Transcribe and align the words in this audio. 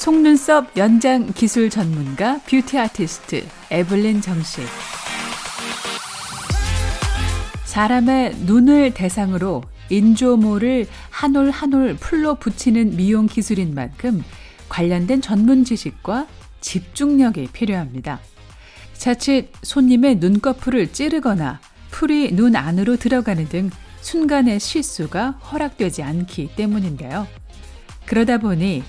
속눈썹 0.00 0.78
연장 0.78 1.30
기술 1.34 1.68
전문가 1.68 2.40
뷰티 2.48 2.78
아티스트 2.78 3.44
에블린 3.70 4.22
정씨. 4.22 4.62
사람의 7.66 8.36
눈을 8.46 8.94
대상으로 8.94 9.62
인조모를 9.90 10.86
한 11.10 11.36
올 11.36 11.50
한 11.50 11.74
올 11.74 11.96
풀로 11.96 12.36
붙이는 12.36 12.96
미용 12.96 13.26
기술인 13.26 13.74
만큼 13.74 14.24
관련된 14.70 15.20
전문 15.20 15.64
지식과 15.66 16.26
집중력이 16.62 17.48
필요합니다. 17.52 18.20
자칫 18.94 19.50
손님의 19.62 20.14
눈꺼풀을 20.16 20.94
찌르거나 20.94 21.60
풀이 21.90 22.32
눈 22.34 22.56
안으로 22.56 22.96
들어가는 22.96 23.50
등 23.50 23.68
순간의 24.00 24.60
실수가 24.60 25.32
허락되지 25.52 26.02
않기 26.02 26.52
때문인데요. 26.56 27.26
그러다 28.06 28.38
보니 28.38 28.82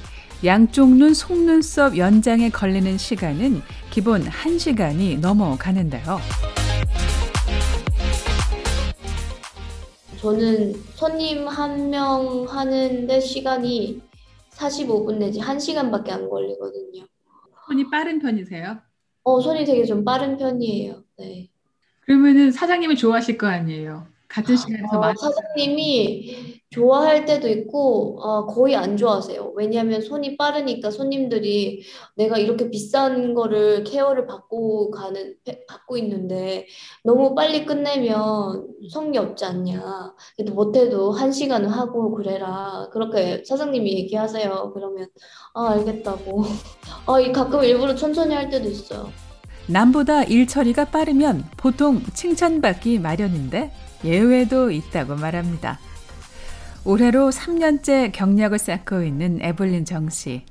양쪽 0.44 0.90
눈 0.95 1.13
속눈썹 1.13 1.98
연장에 1.98 2.49
걸리는 2.49 2.98
시간은 2.98 3.62
기본 3.91 4.23
1시간이 4.23 5.20
넘어가는데요. 5.20 6.20
저는 10.20 10.73
손님 10.96 11.48
한 11.48 11.90
명 11.90 12.46
하는데 12.48 13.20
시간이 13.20 14.02
45분 14.52 15.18
내지 15.18 15.40
1시간밖에 15.40 16.09
안 16.12 16.30
걸리거든요. 16.30 17.05
손이 17.68 17.90
빠른 17.90 18.20
편이세요? 18.20 18.77
어, 19.23 19.40
손이 19.41 19.66
되게 19.66 19.85
좀 19.85 20.04
빠른 20.04 20.38
편이에요. 20.38 21.04
네. 21.18 21.49
그러면은 22.02 22.52
사장님이 22.52 22.96
좋아하실 22.98 23.38
거 23.38 23.48
아니에요? 23.48 24.08
같은 24.31 24.55
시간에서 24.55 24.98
어, 24.98 24.99
많이 24.99 25.18
사장님이 25.18 26.62
좋아할 26.70 27.26
때도 27.26 27.49
있고 27.49 28.18
어, 28.21 28.46
거의 28.46 28.76
안 28.76 28.96
좋아하세요. 28.96 29.54
왜냐하면 29.55 30.01
손이 30.01 30.37
빠르니까 30.37 30.90
손님들이 30.90 31.84
내가 32.15 32.37
이렇게 32.37 32.70
비싼 32.70 33.34
거를 33.34 33.84
케어를 33.84 34.26
받고 34.26 34.91
가는 34.91 35.35
받고 35.68 35.98
있는데 35.98 36.68
너무 37.04 37.35
빨리 37.35 37.65
끝내면 37.65 38.70
성의 38.90 39.20
없지 39.20 39.43
않냐. 39.43 40.15
그래도 40.37 40.54
못해도 40.54 41.12
한 41.12 41.32
시간은 41.34 41.70
하고 41.70 42.15
그래라. 42.15 42.90
그렇게 42.93 43.43
사장님이 43.43 43.93
얘기하세요. 43.99 44.71
그러면 44.74 45.09
아 45.54 45.71
알겠다고. 45.71 46.43
아 47.05 47.32
가끔 47.34 47.63
일부러 47.63 47.96
천천히 47.96 48.34
할 48.34 48.49
때도 48.49 48.70
있어요. 48.70 49.30
남보다 49.67 50.23
일 50.23 50.48
처리가 50.48 50.85
빠르면 50.85 51.45
보통 51.57 52.01
칭찬받기 52.13 52.99
마련인데 52.99 53.71
예외도 54.03 54.71
있다고 54.71 55.15
말합니다. 55.15 55.79
올해로 56.84 57.29
3년째 57.29 58.12
경력을 58.12 58.57
쌓고 58.57 59.03
있는 59.03 59.40
에블린 59.41 59.85
정 59.85 60.09
씨. 60.09 60.43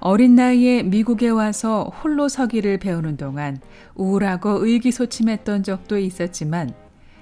어린 0.00 0.34
나이에 0.34 0.82
미국에 0.82 1.28
와서 1.28 1.92
홀로 2.02 2.28
서기를 2.28 2.78
배우는 2.78 3.18
동안 3.18 3.60
우울하고 3.94 4.64
의기소침했던 4.64 5.62
적도 5.62 5.98
있었지만 5.98 6.72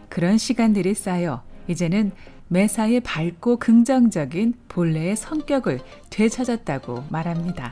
그런 0.09 0.39
시간들이 0.39 0.95
쌓여 0.95 1.43
이제는 1.67 2.13
매사에 2.47 3.01
밝고 3.01 3.59
긍정적인 3.59 4.55
본래의 4.69 5.17
성격을 5.17 5.81
되찾았다고 6.11 7.05
말합니다. 7.11 7.71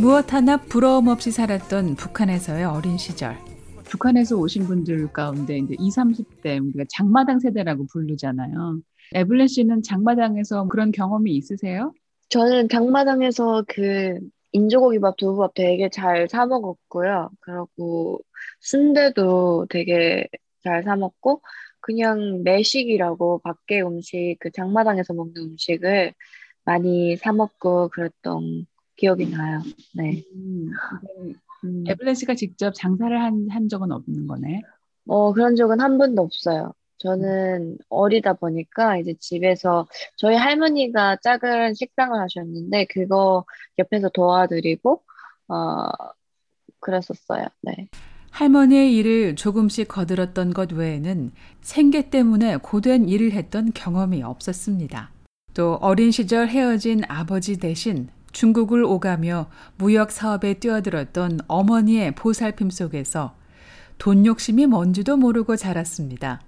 무엇 0.00 0.32
하나 0.32 0.56
부러움 0.56 1.08
없이 1.08 1.30
살았던 1.30 1.96
북한에서의 1.96 2.64
어린 2.64 2.96
시절. 2.96 3.36
북한에서 3.84 4.36
오신 4.36 4.64
분들 4.64 5.12
가운데 5.12 5.58
이제 5.58 5.74
20, 5.78 5.98
30대 5.98 6.58
우리가 6.64 6.84
장마당 6.88 7.38
세대라고 7.40 7.86
부르잖아요. 7.92 8.80
에블렌 9.14 9.48
씨는 9.48 9.82
장마당에서 9.82 10.68
그런 10.68 10.90
경험이 10.92 11.32
있으세요? 11.36 11.92
저는 12.30 12.68
장마당에서 12.68 13.64
그 13.68 14.18
인조고기밥, 14.52 15.16
두부밥 15.18 15.52
되게 15.54 15.88
잘 15.90 16.28
사 16.28 16.46
먹었고요. 16.46 17.30
그리고 17.40 18.20
순대도 18.60 19.66
되게 19.68 20.28
잘 20.64 20.82
사 20.84 20.96
먹고 20.96 21.42
그냥 21.80 22.42
매식이라고 22.44 23.40
밖에 23.40 23.82
음식 23.82 24.36
그 24.40 24.50
장마당에서 24.50 25.12
먹는 25.14 25.34
음식을 25.36 26.14
많이 26.64 27.16
사 27.16 27.32
먹고 27.32 27.88
그랬던 27.88 28.66
기억이 29.00 29.30
나요. 29.30 29.62
네. 29.94 30.22
음, 30.34 30.68
음. 31.64 31.84
에블렌 31.88 32.14
씨가 32.14 32.34
직접 32.34 32.72
장사를 32.74 33.18
한, 33.18 33.48
한 33.50 33.68
적은 33.68 33.90
없는 33.90 34.26
거네. 34.26 34.60
어, 35.08 35.32
그런 35.32 35.56
적은 35.56 35.80
한 35.80 35.96
번도 35.96 36.20
없어요. 36.20 36.74
저는 36.98 37.78
어리다 37.88 38.34
보니까 38.34 38.98
이제 38.98 39.14
집에서 39.18 39.88
저희 40.16 40.36
할머니가 40.36 41.16
작은 41.22 41.72
식당을 41.72 42.20
하셨는데 42.20 42.88
그거 42.90 43.46
옆에서 43.78 44.10
도와드리고 44.10 45.02
어 45.48 45.88
그랬었어요. 46.78 47.46
네. 47.62 47.88
할머니의 48.32 48.94
일을 48.96 49.34
조금씩 49.34 49.88
거들었던 49.88 50.52
것 50.52 50.72
외에는 50.72 51.32
생계 51.62 52.10
때문에 52.10 52.58
고된 52.58 53.08
일을 53.08 53.32
했던 53.32 53.72
경험이 53.72 54.22
없었습니다. 54.22 55.10
또 55.54 55.78
어린 55.80 56.10
시절 56.10 56.48
헤어진 56.48 57.00
아버지 57.08 57.58
대신 57.58 58.10
중국을 58.32 58.84
오가며 58.84 59.48
무역 59.76 60.10
사업에 60.10 60.54
뛰어들었던 60.54 61.40
어머니의 61.48 62.14
보살핌 62.14 62.70
속에서 62.70 63.34
돈 63.98 64.24
욕심이 64.24 64.66
뭔지도 64.66 65.16
모르고 65.16 65.56
자랐습니다. 65.56 66.40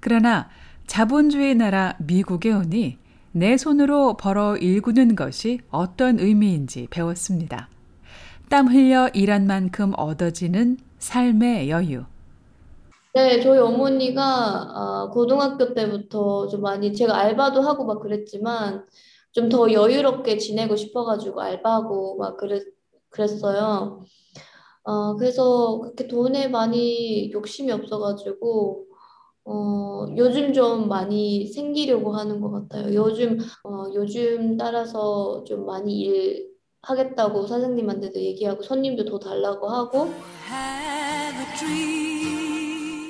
그러나 0.00 0.48
자본주의 0.86 1.54
나라 1.54 1.94
미국에 1.98 2.52
오니 2.52 2.98
내 3.32 3.56
손으로 3.56 4.16
벌어 4.16 4.56
일구는 4.56 5.14
것이 5.14 5.60
어떤 5.70 6.18
의미인지 6.18 6.88
배웠습니다. 6.90 7.68
땀 8.48 8.66
흘려 8.66 9.08
일한 9.14 9.46
만큼 9.46 9.92
얻어지는 9.96 10.78
삶의 10.98 11.70
여유. 11.70 12.04
네, 13.14 13.40
저희 13.40 13.58
어머니가 13.58 14.22
어, 14.74 15.10
고등학교 15.10 15.74
때부터 15.74 16.46
좀 16.48 16.62
많이 16.62 16.94
제가 16.94 17.16
알바도 17.16 17.60
하고 17.60 17.84
막 17.84 18.00
그랬지만 18.00 18.84
좀 19.32 19.48
더 19.48 19.72
여유롭게 19.72 20.38
지내고 20.38 20.76
싶어가지고 20.76 21.40
알바하고 21.40 22.16
막 22.18 22.36
그랬, 22.36 22.62
그랬어요. 23.10 24.04
어, 24.82 25.16
그래서 25.16 25.80
그렇게 25.80 26.06
돈에 26.08 26.48
많이 26.48 27.30
욕심이 27.32 27.70
없어가지고 27.72 28.86
어, 29.44 30.06
요즘 30.16 30.52
좀 30.52 30.88
많이 30.88 31.46
생기려고 31.46 32.12
하는 32.12 32.40
것 32.40 32.50
같아요. 32.50 32.94
요즘, 32.94 33.38
어, 33.64 33.84
요즘 33.94 34.56
따라서 34.56 35.44
좀 35.44 35.66
많이 35.66 36.00
일 36.00 36.50
하겠다고 36.82 37.46
사장님한테도 37.46 38.20
얘기하고 38.20 38.62
손님도 38.62 39.04
더 39.06 39.18
달라고 39.18 39.68
하고. 39.68 40.10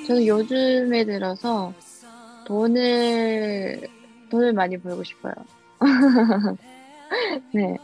저는 0.07 0.27
요즘에 0.27 1.05
들어서 1.05 1.73
돈을, 2.47 3.87
돈을 4.29 4.53
많이 4.53 4.77
벌고 4.77 5.03
싶어요. 5.03 5.33
네. 7.53 7.77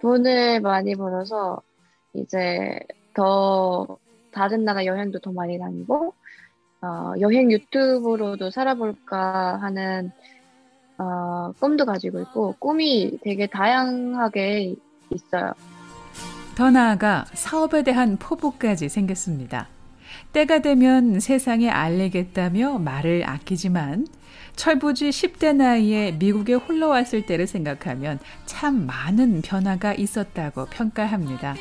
돈을 0.00 0.60
많이 0.60 0.94
벌어서 0.94 1.62
이제 2.12 2.78
더 3.14 3.98
다른 4.32 4.64
나라 4.64 4.84
여행도 4.84 5.20
더 5.20 5.32
많이 5.32 5.58
다니고 5.58 6.14
어, 6.82 7.14
여행 7.20 7.50
유튜브로도 7.50 8.50
살아볼까 8.50 9.58
하는 9.62 10.12
어, 10.98 11.52
꿈도 11.58 11.86
가지고 11.86 12.20
있고 12.20 12.54
꿈이 12.58 13.18
되게 13.22 13.46
다양하게 13.46 14.74
있어요. 15.10 15.52
더 16.56 16.70
나아가 16.70 17.24
사업에 17.32 17.82
대한 17.82 18.16
포부까지 18.16 18.88
생겼습니다. 18.88 19.68
때가 20.32 20.60
되면 20.60 21.20
세상에 21.20 21.68
알리겠다며 21.68 22.78
말을 22.78 23.22
아끼지만 23.26 24.06
철부지 24.56 25.10
10대 25.10 25.54
나이에 25.56 26.12
미국에 26.12 26.54
홀로 26.54 26.88
왔을 26.88 27.26
때를 27.26 27.46
생각하면 27.46 28.18
참 28.46 28.86
많은 28.86 29.42
변화가 29.42 29.94
있었다고 29.94 30.66
평가합니다. 30.66 31.54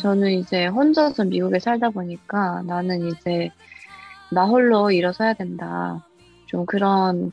저는 0.00 0.32
이제 0.32 0.66
혼자서 0.66 1.24
미국에 1.24 1.58
살다 1.58 1.90
보니까 1.90 2.62
나는 2.62 3.08
이제 3.08 3.50
나 4.32 4.46
홀로 4.46 4.90
일어서야 4.90 5.34
된다. 5.34 6.06
좀 6.46 6.64
그런 6.66 7.32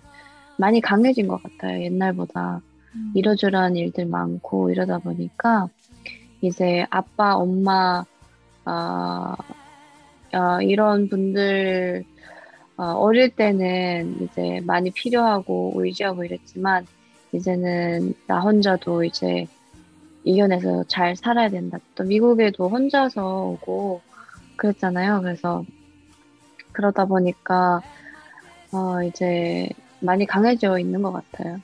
많이 0.57 0.81
강해진 0.81 1.27
것 1.27 1.41
같아요. 1.41 1.81
옛날보다 1.83 2.61
음. 2.95 3.11
이러저러한 3.15 3.75
일들 3.75 4.05
많고 4.05 4.69
이러다 4.69 4.99
보니까 4.99 5.69
이제 6.41 6.85
아빠, 6.89 7.35
엄마, 7.35 8.03
어, 8.65 9.33
어, 10.37 10.61
이런 10.61 11.09
분들 11.09 12.05
어, 12.77 12.83
어릴 12.83 13.35
때는 13.35 14.21
이제 14.21 14.61
많이 14.63 14.91
필요하고 14.91 15.73
의지하고 15.75 16.23
이랬지만 16.23 16.85
이제는 17.31 18.13
나 18.27 18.39
혼자도 18.39 19.03
이제 19.03 19.47
이겨내서 20.23 20.83
잘 20.87 21.15
살아야 21.15 21.49
된다. 21.49 21.79
또 21.95 22.03
미국에도 22.03 22.69
혼자서 22.69 23.45
오고 23.45 24.01
그랬잖아요. 24.57 25.21
그래서 25.21 25.65
그러다 26.71 27.05
보니까 27.05 27.81
어 28.71 29.01
이제 29.03 29.69
많이 29.99 30.25
강해져 30.25 30.77
있는 30.77 31.01
것 31.01 31.11
같아요. 31.13 31.59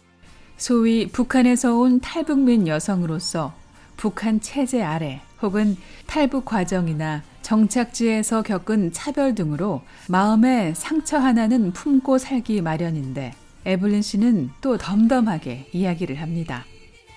소위 0.57 1.07
북한에서 1.07 1.75
온 1.77 1.99
탈북민 1.99 2.67
여성으로서 2.67 3.53
북한 3.97 4.39
체제 4.39 4.81
아래 4.81 5.21
혹은 5.41 5.75
탈북 6.07 6.45
과정이나 6.45 7.21
정착지에서 7.43 8.41
겪은 8.41 8.91
차별 8.91 9.35
등으로 9.35 9.81
마음에 10.09 10.73
상처 10.73 11.19
하나는 11.19 11.71
품고 11.71 12.17
살기 12.17 12.61
마련인데 12.61 13.33
에블린 13.65 14.01
씨는 14.01 14.49
또 14.61 14.77
덤덤하게 14.77 15.67
이야기를 15.71 16.19
합니다. 16.19 16.65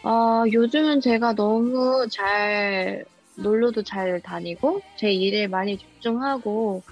어, 0.04 0.44
요즘은 0.52 1.00
제가 1.00 1.34
너무 1.34 2.06
잘 2.10 3.04
놀러도 3.36 3.82
잘 3.82 4.20
다니고 4.20 4.82
제 4.96 5.10
일에 5.10 5.46
많이 5.46 5.78
집중하고 5.78 6.82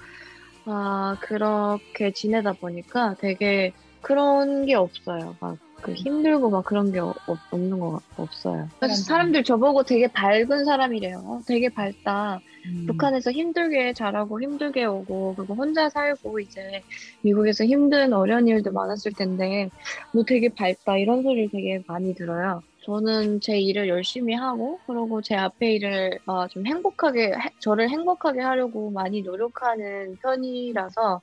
아, 0.65 1.15
그렇게 1.21 2.11
지내다 2.11 2.53
보니까 2.53 3.15
되게 3.19 3.71
그런 4.01 4.65
게 4.65 4.75
없어요. 4.75 5.35
막 5.39 5.57
그 5.85 5.93
힘들고 5.93 6.49
막 6.49 6.65
그런 6.65 6.91
게 6.91 6.97
없, 6.97 7.15
없는 7.51 7.79
거 7.79 7.99
없어요. 8.17 8.67
그래서 8.79 9.03
사람들 9.03 9.43
저보고 9.43 9.83
되게 9.83 10.07
밝은 10.07 10.65
사람이래요. 10.65 11.17
어, 11.23 11.39
되게 11.45 11.69
밝다. 11.69 12.41
음. 12.65 12.85
북한에서 12.87 13.31
힘들게 13.31 13.93
자라고 13.93 14.41
힘들게 14.41 14.85
오고 14.85 15.35
그리고 15.35 15.53
혼자 15.53 15.87
살고 15.89 16.39
이제 16.39 16.81
미국에서 17.21 17.63
힘든 17.65 18.13
어려운 18.13 18.47
일도 18.47 18.71
많았을 18.71 19.13
텐데 19.13 19.69
뭐 20.11 20.23
되게 20.23 20.49
밝다 20.49 20.97
이런 20.97 21.21
소리를 21.21 21.49
되게 21.51 21.83
많이 21.85 22.15
들어요. 22.15 22.63
저는 22.83 23.39
제 23.41 23.59
일을 23.59 23.87
열심히 23.87 24.33
하고 24.33 24.79
그리고 24.87 25.21
제 25.21 25.35
앞에 25.35 25.73
일을 25.73 26.17
어, 26.25 26.47
좀 26.47 26.65
행복하게 26.65 27.27
해- 27.33 27.53
저를 27.59 27.89
행복하게 27.89 28.41
하려고 28.41 28.89
많이 28.89 29.21
노력하는 29.21 30.15
편이라서 30.23 31.21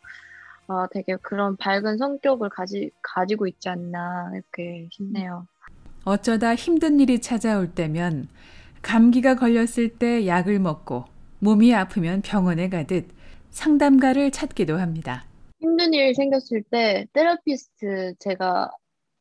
어, 0.68 0.86
되게 0.90 1.16
그런 1.16 1.56
밝은 1.56 1.98
성격을 1.98 2.48
가지 2.48 2.90
가지고 3.02 3.46
있지 3.46 3.68
않나 3.68 4.30
이렇게 4.34 4.88
싶네요. 4.90 5.46
어쩌다 6.04 6.54
힘든 6.54 7.00
일이 7.00 7.20
찾아올 7.20 7.72
때면 7.72 8.28
감기가 8.80 9.36
걸렸을 9.36 9.90
때 9.98 10.26
약을 10.26 10.58
먹고 10.58 11.04
몸이 11.38 11.74
아프면 11.74 12.22
병원에 12.22 12.68
가듯 12.68 13.08
상담가를 13.50 14.30
찾기도 14.30 14.78
합니다. 14.78 15.24
힘든 15.60 15.92
일 15.94 16.14
생겼을 16.14 16.62
때 16.70 17.06
테라피스트 17.12 18.14
제가 18.18 18.70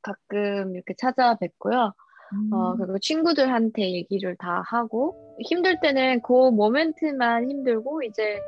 가끔 0.02 0.76
이렇게 0.76 0.96
찾아뵙고요. 0.98 1.94
음. 2.34 2.54
어, 2.54 2.76
그리고 2.78 2.98
친구들한테 3.00 3.92
얘기를 3.92 4.36
다 4.38 4.64
하고, 4.66 5.36
힘들 5.42 5.80
때는 5.82 6.22
그 6.22 6.32
모멘트만 6.32 7.50
힘들고, 7.50 8.04
이제 8.04 8.40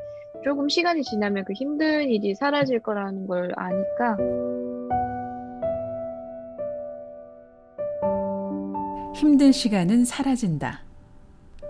조금 0.44 0.68
시간이 0.68 1.03
지나면 1.03 1.45
그 1.45 1.53
힘든 1.53 2.09
일이 2.09 2.35
사라질 2.35 2.80
거라는 2.80 3.27
걸 3.27 3.51
아니까, 3.56 4.18
힘든 9.15 9.51
시간은 9.51 10.06
사라진다. 10.06 10.81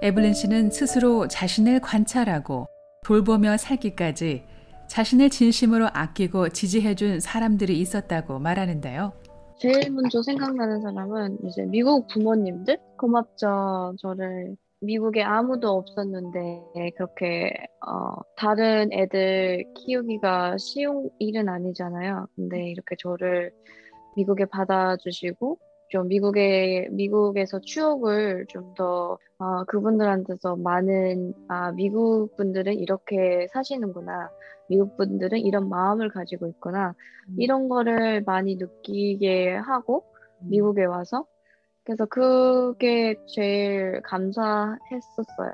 에블린 0.02 0.34
씨는 0.34 0.72
스스로 0.72 1.28
자신을 1.28 1.82
관찰하고 1.82 2.66
돌보며 3.06 3.58
살기까지 3.58 4.44
자신을 4.88 5.30
진심으로 5.30 5.88
아끼고 5.94 6.50
지지해준 6.50 7.20
사람들이 7.20 7.80
있었다고 7.80 8.40
말하는데요. 8.40 9.14
제일 9.60 9.92
먼저 9.92 10.22
생각나는 10.24 10.82
사람은 10.82 11.38
이제 11.46 11.64
미국 11.64 12.08
부모님들? 12.08 12.78
고맙죠. 12.98 13.96
저를 14.00 14.56
미국에 14.84 15.24
아무도 15.24 15.70
없었는데 15.70 16.92
그렇게 16.98 17.54
어, 17.88 18.22
다른 18.36 18.92
애들 18.92 19.64
키우기가 19.76 20.58
쉬운 20.58 21.10
일은 21.20 21.48
아니잖아요. 21.48 22.28
근데 22.36 22.70
이렇게 22.70 22.96
저를 23.00 23.52
미국에 24.16 24.46
받아주시고 24.46 25.58
좀 25.90 26.08
미국에 26.08 26.90
미국에서 26.92 27.60
추억을 27.62 28.46
좀더 28.50 29.18
어, 29.38 29.64
그분들한테서 29.66 30.58
많은 30.58 31.34
아 31.48 31.72
미국 31.72 32.36
분들은 32.36 32.74
이렇게 32.74 33.48
사시는구나. 33.54 34.30
미국 34.70 34.98
분들은 34.98 35.40
이런 35.40 35.70
마음을 35.70 36.10
가지고 36.10 36.48
있구나. 36.48 36.94
음. 37.30 37.36
이런 37.40 37.70
거를 37.70 38.24
많이 38.26 38.56
느끼게 38.56 39.56
하고 39.56 40.04
미국에 40.42 40.84
와서 40.84 41.26
그래서 41.86 42.06
그게 42.06 43.16
제일 43.28 44.02
감사했었어요. 44.04 45.54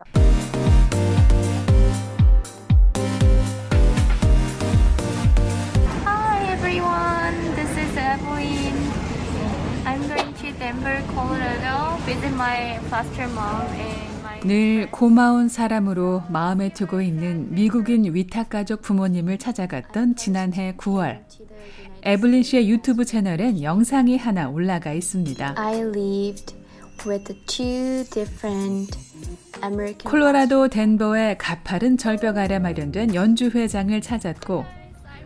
Hi 6.05 6.53
everyone, 6.53 7.55
this 7.55 7.71
is 7.77 7.97
Evelyn. 7.97 8.75
I'm 9.85 10.07
going 10.07 10.33
to 10.35 10.51
Denver, 10.59 11.01
Colorado, 11.15 11.97
visit 12.05 12.33
my 12.35 12.77
foster 12.89 13.27
mom 13.33 13.65
and 13.73 14.21
my. 14.21 14.39
늘 14.41 14.91
고마운 14.91 15.49
사람으로 15.49 16.23
마음에 16.29 16.69
두고 16.69 17.01
있는 17.01 17.51
미국인 17.55 18.13
위탁가족 18.13 18.83
부모님을 18.83 19.39
찾아갔던 19.39 20.15
지난해 20.15 20.75
9월. 20.77 21.23
에블린 22.03 22.43
씨의 22.43 22.69
유튜브 22.69 23.05
채널엔 23.05 23.61
영상이 23.61 24.17
하나 24.17 24.49
올라가 24.49 24.93
있습니다. 24.93 25.55
I 25.57 25.75
lived 25.75 26.55
with 27.05 27.33
two 27.45 28.03
different 28.09 28.97
American. 29.63 29.99
콜로라도 30.03 30.69
덴버의 30.69 31.37
가파른 31.37 31.97
절벽 31.97 32.37
아래 32.37 32.59
마련된 32.59 33.13
연주회장을 33.15 33.99
찾았고 34.01 34.65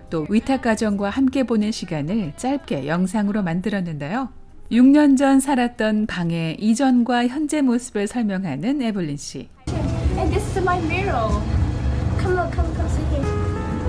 또 0.09 0.25
위탁 0.29 0.61
가정과 0.61 1.09
함께 1.09 1.43
보낸 1.43 1.71
시간을 1.71 2.33
짧게 2.37 2.87
영상으로 2.87 3.43
만들었는데요. 3.43 4.29
6년 4.71 5.17
전 5.17 5.39
살았던 5.39 6.07
방의 6.07 6.55
이전과 6.59 7.27
현재 7.27 7.61
모습을 7.61 8.07
설명하는 8.07 8.81
에블린 8.81 9.17
씨. 9.17 9.49
And 10.17 10.31
this 10.31 10.45
is 10.49 10.59
my 10.59 10.79
mirror. 10.85 11.29
Come 12.19 12.37
on, 12.39 12.51
come, 12.51 12.73
come, 12.73 12.89
see 12.89 13.05
here. 13.15 13.25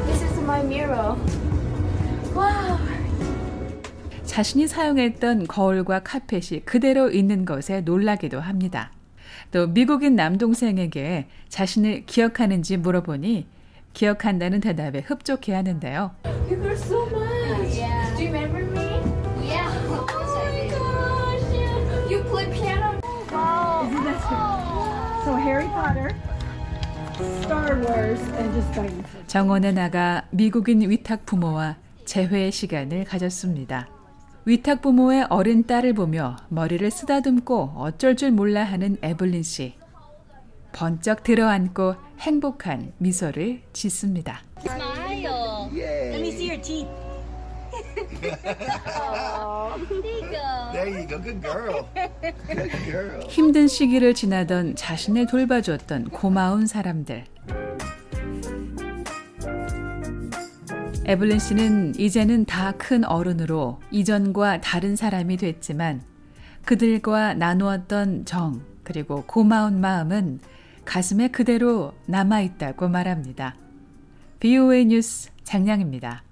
This 0.07 0.23
is 0.25 0.41
my 0.41 0.63
mirror. 0.63 1.17
자신이 4.25 4.67
사용했던 4.67 5.47
거울과 5.47 6.01
카펫이 6.01 6.63
그대로 6.65 7.09
있는 7.11 7.45
것에 7.45 7.83
놀라기도 7.83 8.41
합니다. 8.41 8.91
또 9.53 9.69
미국인 9.69 10.17
남동생에게 10.17 11.29
자신을 11.49 12.05
기억하는지 12.07 12.77
물어보니 12.79 13.47
기억한다는 13.93 14.61
대답에 14.61 15.05
흡족해 15.07 15.55
하는데요. 15.55 16.11
You 16.51 16.57
grew 16.57 16.73
so 16.73 17.07
much. 17.11 17.79
Yeah. 17.79 18.17
Do 18.17 18.25
you 18.25 18.33
remember 18.33 18.65
me? 18.65 19.01
Yeah. 19.47 19.71
Oh 19.87 20.03
my 20.03 20.69
gosh. 20.69 21.55
Yeah. 21.55 22.11
You 22.11 22.25
play 22.25 22.51
piano. 22.51 23.01
Wow. 23.31 23.87
Isn't 23.87 24.03
that 24.03 24.19
So 25.25 25.37
Harry 25.37 25.69
Potter, 25.69 26.11
Star 27.43 27.77
Wars, 27.77 28.21
and 28.37 28.53
just 28.53 28.75
dinosaurs. 28.75 29.27
정원에 29.29 29.73
나가 29.73 30.25
미국인 30.31 30.83
위탁 30.91 31.25
부모와 31.25 31.77
재회 32.05 32.51
시간을 32.51 33.05
가졌습니다. 33.05 33.89
위탁 34.47 34.83
부모의 34.83 35.27
어린 35.31 35.65
딸을 35.67 35.95
보며 35.95 36.37
머리를 36.49 36.91
쓰다듬고 36.91 37.73
어쩔 37.77 38.15
줄 38.15 38.31
몰라 38.31 38.63
하는 38.65 38.97
에블린 39.03 39.43
씨. 39.43 39.75
번쩍 40.73 41.23
들어앉고 41.23 41.95
행복한 42.21 42.93
미소를 42.99 43.63
짓습니다. 43.73 44.43
Smile. 44.61 45.71
Let 45.73 46.21
me 46.21 46.29
see 46.29 46.49
your 46.49 46.61
teeth. 46.63 46.89
There 48.25 48.31
you 50.05 50.31
go. 50.31 50.73
There 50.73 50.89
you 50.89 51.07
go. 51.07 51.19
Good 51.19 51.41
girl. 51.43 51.87
Good 52.47 52.85
girl. 52.91 53.21
힘든 53.29 53.69
시기를 53.69 54.15
지나던 54.15 54.77
자신을 54.77 55.27
돌봐줬던 55.27 56.11
고마운 56.11 56.67
사람들. 56.67 57.25
에블린 61.07 61.39
씨는 61.39 61.95
이제는 61.99 62.47
다 62.47 62.73
큰 62.73 63.05
어른으로 63.05 63.79
이전과 63.91 64.63
다른 64.63 64.97
사람이 64.97 65.37
됐지만 65.37 66.03
그들과 66.65 67.35
나누었던 67.35 68.25
정 68.25 68.63
그리고 68.85 69.23
고마운 69.27 69.81
마음은 69.81 70.41
가슴에 70.87 71.29
그대로 71.29 71.93
남아있다고 72.07 72.89
말합니다. 72.89 73.55
BOA 74.41 74.87
뉴스 74.87 75.31
장량입니다. 75.45 76.25